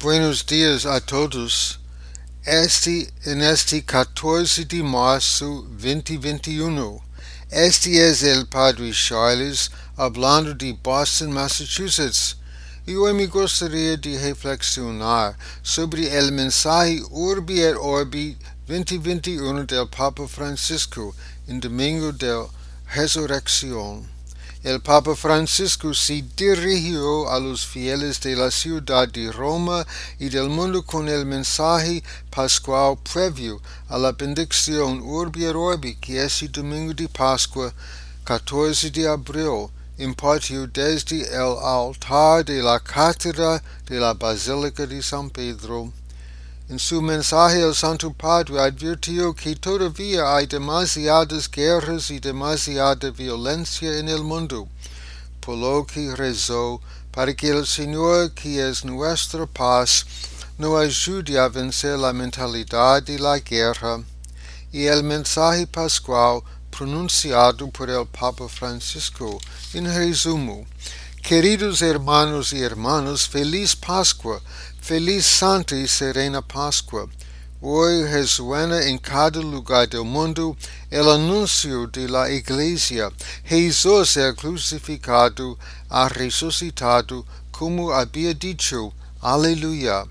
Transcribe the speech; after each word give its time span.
Buenos 0.00 0.46
dias 0.46 0.86
a 0.86 1.00
todos. 1.00 1.80
Este 2.44 3.12
en 3.24 3.42
este 3.42 3.82
14 3.84 4.64
de 4.64 4.80
marzo 4.80 5.66
2021. 5.72 6.86
Um. 6.86 7.00
Este 7.50 8.08
es 8.08 8.22
el 8.22 8.46
Padre 8.46 8.92
Charles 8.92 9.72
hablando 9.96 10.54
de 10.54 10.72
Boston, 10.80 11.32
Massachusetts. 11.32 12.36
Y 12.86 12.94
hoy 12.94 13.12
me 13.12 13.26
gustaría 13.26 13.96
de 13.96 14.16
reflexionar 14.20 15.36
sobre 15.64 16.16
el 16.16 16.30
mensaje 16.30 17.02
Urbi 17.10 17.60
et 17.60 17.76
Orbi 17.76 18.36
2021 18.68 19.50
um 19.50 19.66
del 19.66 19.88
Papa 19.88 20.28
Francisco 20.28 21.12
en 21.48 21.58
Domingo 21.58 22.12
de 22.12 22.46
Resurrección. 22.94 24.17
El 24.64 24.80
Papa 24.80 25.14
Francisco 25.14 25.94
se 25.94 26.24
dirigió 26.36 27.30
a 27.30 27.38
los 27.38 27.64
fieles 27.64 28.20
de 28.20 28.34
la 28.34 28.50
ciudad 28.50 29.06
de 29.06 29.30
Roma 29.30 29.86
y 30.18 30.30
del 30.30 30.48
mundo 30.48 30.82
con 30.82 31.08
el 31.08 31.24
mensaje 31.24 32.02
pascual 32.28 32.98
previo 33.12 33.62
a 33.88 33.96
la 33.96 34.10
bendición 34.10 35.00
Urbi 35.00 35.44
et 35.44 35.54
Orbi 35.54 35.94
que 35.94 36.24
ese 36.24 36.48
domingo 36.48 36.92
de 36.92 37.08
Pascua, 37.08 37.72
14 38.24 38.90
de 38.90 39.06
abril, 39.06 39.68
impartió 39.96 40.66
desde 40.66 41.22
el 41.32 41.56
altar 41.62 42.44
de 42.44 42.60
la 42.60 42.80
cátedra 42.80 43.62
de 43.86 44.00
la 44.00 44.14
Basílica 44.14 44.84
de 44.88 45.00
San 45.00 45.30
Pedro. 45.30 45.92
En 46.70 46.78
su 46.78 47.00
mensaje 47.00 47.62
el 47.62 47.74
Santo 47.74 48.12
Padre 48.12 48.60
advirtió 48.60 49.32
que 49.34 49.56
todavía 49.56 50.36
hay 50.36 50.46
demasiadas 50.46 51.50
guerras 51.50 52.10
y 52.10 52.20
demasiada 52.20 53.10
violencia 53.10 53.96
en 53.96 54.06
el 54.10 54.22
mundo, 54.22 54.68
por 55.40 55.56
lo 55.56 55.86
que 55.86 56.14
rezó 56.14 56.82
para 57.10 57.34
que 57.34 57.48
el 57.48 57.66
Señor, 57.66 58.32
que 58.32 58.68
es 58.68 58.84
nuestra 58.84 59.46
paz, 59.46 60.04
nos 60.58 60.78
ayude 60.78 61.38
a 61.38 61.48
vencer 61.48 61.98
la 61.98 62.12
mentalidad 62.12 63.02
de 63.02 63.18
la 63.18 63.38
guerra. 63.38 64.02
Y 64.70 64.84
el 64.84 65.02
mensaje 65.02 65.66
pascual 65.66 66.42
pronunciado 66.70 67.70
por 67.70 67.88
el 67.88 68.06
Papa 68.06 68.46
Francisco 68.46 69.40
en 69.72 69.86
resumo. 69.86 70.66
Queridos 71.22 71.82
hermanos 71.82 72.54
y 72.54 72.62
hermanas, 72.62 73.28
feliz 73.28 73.76
Pascua, 73.76 74.40
feliz 74.80 75.26
Santa 75.26 75.76
y 75.76 75.86
Serena 75.86 76.40
Pascua. 76.40 77.06
Hoy 77.60 78.04
resuena 78.04 78.82
en 78.86 78.96
cada 78.98 79.40
lugar 79.40 79.88
del 79.90 80.04
mundo 80.04 80.56
el 80.90 81.06
anuncio 81.06 81.86
de 81.88 82.08
la 82.08 82.30
Iglesia. 82.30 83.10
Jesús 83.44 84.16
el 84.16 84.34
crucificado 84.36 85.58
ha 85.90 86.08
resucitado 86.08 87.26
como 87.50 87.92
había 87.92 88.32
dicho. 88.32 88.94
Aleluya. 89.20 90.04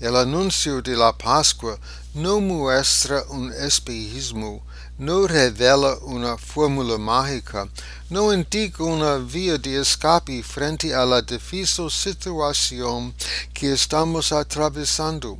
El 0.00 0.14
annuncio 0.14 0.80
de 0.80 0.96
la 0.96 1.12
Pascua 1.12 1.76
no 2.14 2.40
muestra 2.40 3.24
un 3.30 3.52
espejismo, 3.52 4.62
no 4.96 5.26
revela 5.26 5.98
una 6.02 6.38
fórmula 6.38 6.96
mágica, 6.98 7.68
no 8.08 8.32
indica 8.32 8.84
una 8.84 9.16
vía 9.16 9.58
de 9.58 9.80
escape 9.80 10.40
frente 10.44 10.94
a 10.94 11.04
la 11.04 11.20
difícil 11.20 11.90
situación 11.90 13.12
que 13.52 13.72
estamos 13.72 14.30
atravesando. 14.30 15.36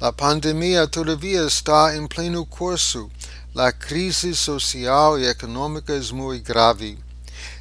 La 0.00 0.12
pandemia 0.12 0.86
todavía 0.86 1.44
está 1.44 1.94
en 1.94 2.08
pleno 2.08 2.46
curso. 2.46 3.10
La 3.52 3.70
crisis 3.70 4.38
social 4.38 5.20
y 5.20 5.26
económica 5.26 5.92
es 5.92 6.10
muy 6.10 6.40
grave. 6.40 6.96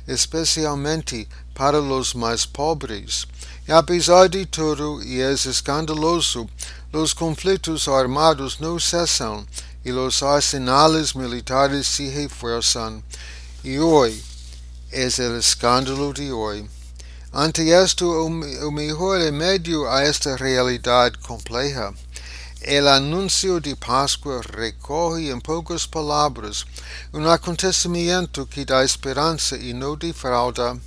Especialmente 0.10 1.28
para 1.54 1.80
los 1.80 2.16
más 2.16 2.48
pobres. 2.48 3.28
Y 3.68 3.72
a 3.72 3.84
pesar 3.84 4.30
de 4.30 4.46
todo, 4.48 5.04
y 5.04 5.22
es 5.22 5.46
escandaloso, 5.46 6.50
los 6.92 7.14
conflictos 7.14 7.88
armados 7.88 8.60
no 8.60 8.80
cesan 8.80 9.46
y 9.84 9.92
los 9.92 10.24
arsenales 10.24 11.16
militares 11.16 11.86
se 11.86 12.12
refuerzan. 12.12 13.04
Y 13.64 13.78
hoy 13.78 14.20
es 14.90 15.20
el 15.20 15.36
escándalo 15.36 16.12
de 16.12 16.32
hoy. 16.32 16.68
Ante 17.32 17.72
esto, 17.72 18.10
o 18.10 18.72
mejor 18.72 19.22
en 19.22 19.38
medio 19.38 19.92
a 19.92 20.04
esta 20.04 20.36
realidad 20.36 21.14
compleja, 21.22 21.94
el 22.62 22.90
anuncio 22.90 23.62
de 23.62 23.76
Pascua 23.76 24.42
recoge 24.42 25.30
en 25.30 25.40
pocas 25.40 25.88
palabras 25.88 26.66
un 27.14 27.26
acontecimiento 27.26 28.46
que 28.48 28.66
da 28.66 28.84
esperanza 28.84 29.56
y 29.56 29.74
no 29.74 29.96
defrauda. 29.96 30.78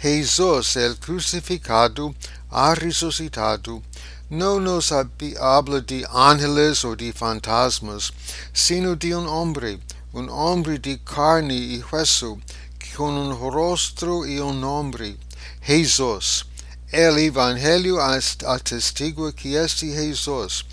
Jesús 0.00 0.76
el 0.76 0.98
crucificado 0.98 2.14
ha 2.50 2.74
resucitado. 2.74 3.80
No 4.28 4.58
nos 4.58 4.90
habla 4.90 5.80
de 5.80 6.04
ángeles 6.10 6.84
o 6.84 6.96
de 6.96 7.12
fantasmas, 7.12 8.12
sino 8.52 8.96
de 8.96 9.14
un 9.14 9.28
hombre, 9.28 9.78
un 10.12 10.28
hombre 10.28 10.78
de 10.80 10.98
carne 11.04 11.54
y 11.54 11.82
hueso, 11.92 12.38
con 12.96 13.14
un 13.14 13.38
rostro 13.52 14.26
y 14.26 14.40
un 14.40 14.60
nombre, 14.60 15.16
Jesús. 15.62 16.46
El 16.96 17.18
Evangelio 17.18 17.98
atestigua 18.00 19.32
que 19.32 19.56
este 19.56 19.92
Jesús, 19.92 20.64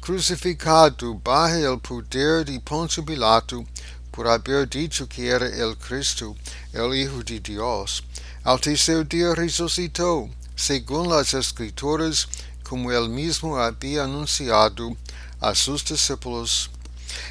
crucificado 0.00 1.12
bajo 1.22 1.54
el 1.54 1.78
poder 1.80 2.46
de 2.46 2.58
Poncio 2.60 3.04
Pilato, 3.04 3.62
por 4.10 4.26
haber 4.26 4.70
dicho 4.70 5.06
que 5.06 5.28
era 5.28 5.46
el 5.46 5.76
Cristo, 5.76 6.34
el 6.72 6.94
Hijo 6.94 7.22
de 7.22 7.40
Dios, 7.40 8.02
al 8.42 8.58
tercer 8.58 9.06
día 9.06 9.34
resucitó, 9.34 10.30
según 10.54 11.10
las 11.10 11.34
Escrituras, 11.34 12.26
como 12.62 12.90
él 12.90 13.10
mismo 13.10 13.58
había 13.58 14.04
anunciado 14.04 14.96
a 15.40 15.54
sus 15.54 15.84
discípulos. 15.84 16.70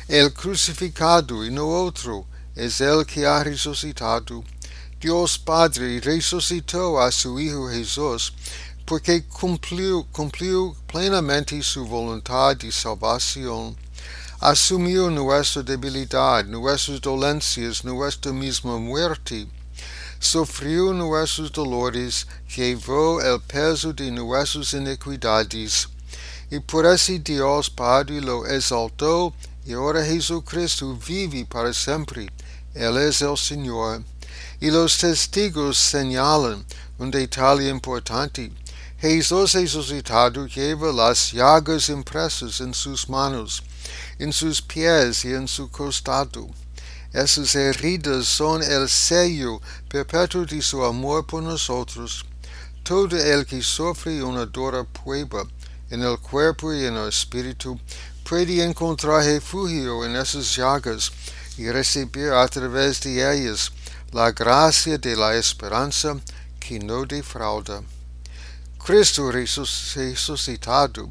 El 0.07 0.31
crucificado 0.31 1.44
y 1.44 1.50
no 1.50 1.67
otro 1.67 2.28
es 2.55 2.79
el 2.79 3.07
que 3.07 3.25
ha 3.25 3.44
resucitado. 3.44 4.44
Dios 5.05 5.38
Padre 5.38 6.01
resucitó 6.01 6.99
a 6.99 7.11
su 7.11 7.39
Hijo 7.39 7.69
Jesús 7.69 8.33
porque 8.85 9.23
cumplió, 9.27 10.03
plenamente 10.88 11.61
su 11.61 11.85
voluntad 11.85 12.57
de 12.57 12.71
salvación. 12.71 13.75
Asumió 14.39 15.11
nuestra 15.11 15.61
debilidad, 15.61 16.43
nuestras 16.45 16.99
dolencias, 16.99 17.85
nuestra 17.85 18.33
misma 18.33 18.79
muerte 18.79 19.47
sufrió 20.19 20.91
nuestros 20.91 21.51
dolores, 21.51 22.25
llevó 22.55 23.22
el 23.22 23.39
peso 23.41 23.93
de 23.93 24.09
nuestras 24.09 24.73
iniquidades, 24.73 25.87
y 26.49 26.59
por 26.61 26.87
así 26.87 27.19
Dios 27.19 27.69
Padre 27.69 28.22
lo 28.22 28.47
exaltó, 28.47 29.35
y 29.67 29.73
ahora 29.73 30.03
Jesucristo 30.03 30.97
vive 31.07 31.45
para 31.45 31.72
siempre. 31.73 32.27
Él 32.73 32.97
es 32.97 33.22
el 33.22 33.37
Señor. 33.37 34.03
Y 34.59 34.72
los 34.72 34.97
testigos 34.97 35.78
señalan 35.78 36.66
un 36.97 37.12
detalle 37.12 37.69
importante. 37.69 38.51
Jesús 39.00 39.53
resucitado 39.53 40.47
lleva 40.47 40.91
las 40.91 41.31
llagas 41.31 41.90
impresas 41.90 42.62
en 42.62 42.73
sus 42.73 43.09
manos, 43.09 43.62
en 44.18 44.31
sus 44.31 44.62
pies 44.62 45.25
y 45.25 45.34
en 45.34 45.47
su 45.47 45.69
costado. 45.69 46.47
Esas 47.12 47.56
heridas 47.56 48.25
son 48.25 48.63
el 48.63 48.90
sello 48.90 49.62
perpetuo 49.88 50.46
de 50.46 50.62
su 50.62 50.84
amor 50.84 51.25
por 51.25 51.44
nosotros. 51.44 52.25
Todo 52.84 53.17
el 53.17 53.46
que 53.46 53.62
sufre 53.62 54.23
una 54.23 54.46
dura 54.46 54.84
prueba 54.84 55.46
en 55.90 56.02
el 56.02 56.17
cuerpo 56.19 56.73
y 56.73 56.85
en 56.85 56.96
el 56.96 57.09
espíritu 57.09 57.79
puede 58.28 58.63
encontrar 58.63 59.23
refugio 59.23 60.03
en 60.03 60.16
esas 60.16 60.56
llagas 60.56 61.12
y 61.57 61.69
recibir 61.69 62.31
a 62.31 62.47
través 62.47 63.00
de 63.02 63.22
ellas 63.22 63.72
la 64.15 64.31
gracia 64.31 64.97
de 64.97 65.13
la 65.13 65.35
esperanza 65.35 66.15
que 66.57 66.79
no 66.79 67.05
defrauda. 67.05 67.83
Cristo 68.77 69.29
resucitado 69.29 71.09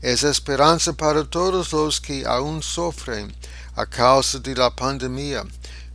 es 0.00 0.22
esperanza 0.22 0.94
para 0.94 1.22
todos 1.24 1.70
los 1.74 2.00
que 2.00 2.24
aún 2.24 2.62
sufren 2.62 3.30
a 3.74 3.84
causa 3.84 4.38
de 4.38 4.54
la 4.54 4.70
pandemia, 4.74 5.44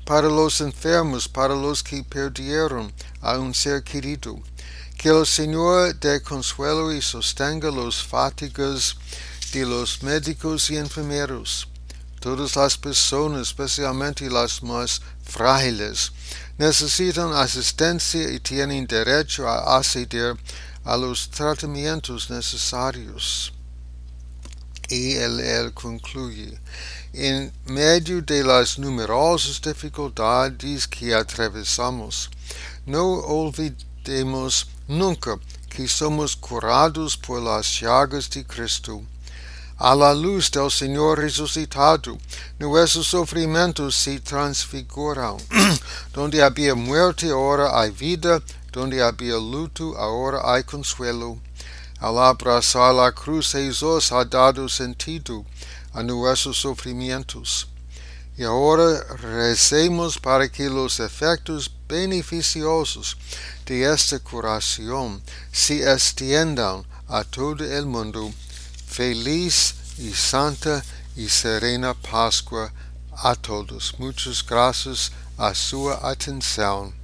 para 0.06 0.28
los 0.30 0.62
enfermos, 0.62 1.28
para 1.28 1.56
los 1.56 1.82
que 1.82 2.04
perdieron 2.04 2.94
a 3.22 3.40
un 3.40 3.56
ser 3.56 3.84
querido. 3.84 4.40
Que 5.00 5.10
el 5.10 5.26
Señor 5.26 5.96
dé 6.00 6.22
consuelo 6.22 6.94
y 6.94 7.02
sostenga 7.02 7.72
los 7.72 8.04
fatigas 8.04 8.96
de 9.52 9.66
los 9.66 10.04
médicos 10.04 10.70
y 10.70 10.78
enfermeros. 10.78 11.68
Todas 12.20 12.56
las 12.56 12.78
personas, 12.78 13.48
especialmente 13.48 14.30
las 14.30 14.62
más 14.62 15.02
frágiles, 15.32 16.12
necesitan 16.58 17.34
asistencia 17.34 18.30
y 18.32 18.40
tienen 18.40 18.86
derecho 18.86 19.48
a 19.48 19.78
acceder 19.78 20.36
a 20.84 20.98
los 20.98 21.30
tratamientos 21.30 22.30
necesarios. 22.30 23.54
Y 24.90 25.14
él, 25.14 25.40
él 25.40 25.74
concluye. 25.74 26.60
En 27.14 27.52
medio 27.66 28.22
de 28.22 28.44
las 28.44 28.78
numerosas 28.78 29.62
dificultades 29.62 30.88
que 30.88 31.14
atravesamos, 31.14 32.30
no 32.86 33.06
olvidemos 33.20 34.68
nunca 34.88 35.40
que 35.70 35.88
somos 35.88 36.36
curados 36.36 37.16
por 37.16 37.42
las 37.42 37.80
llagas 37.80 38.30
de 38.30 38.46
Cristo. 38.46 39.02
A 39.84 39.96
la 39.96 40.14
luz 40.14 40.52
del 40.52 40.70
Señor 40.70 41.18
resucitado, 41.18 42.16
nuestros 42.60 43.08
sufrimientos 43.08 43.96
se 43.96 44.20
transfiguran. 44.20 45.38
donde 46.14 46.44
había 46.44 46.76
muerte, 46.76 47.32
ahora 47.32 47.82
hay 47.82 47.90
vida. 47.90 48.44
Donde 48.72 49.02
había 49.02 49.38
luto, 49.38 49.98
ahora 49.98 50.54
hay 50.54 50.64
consuelo. 50.66 51.40
Al 52.00 52.20
abrazar 52.20 52.94
la 52.94 53.12
cruz, 53.12 53.54
Jesús 53.54 54.12
ha 54.12 54.24
dado 54.24 54.70
sentido 54.70 55.44
a 55.94 56.04
nuestros 56.04 56.58
sufrimientos. 56.58 57.68
Y 58.38 58.44
ahora 58.44 59.04
recemos 59.16 60.20
para 60.20 60.48
que 60.48 60.70
los 60.70 61.00
efectos 61.00 61.72
beneficiosos 61.90 63.18
de 63.66 63.92
esta 63.92 64.20
curación 64.20 65.24
se 65.52 65.92
extiendan 65.92 66.86
a 67.08 67.24
todo 67.24 67.66
el 67.66 67.88
mundo. 67.88 68.32
Feliz 68.92 69.76
y 70.00 70.12
santa 70.12 70.84
y 71.16 71.30
serena 71.30 71.94
Pascua 71.94 72.74
a 73.16 73.36
todos. 73.36 73.96
Muchas 73.98 74.46
gracias 74.46 75.14
a 75.38 75.56
su 75.56 75.90
atención. 75.90 77.01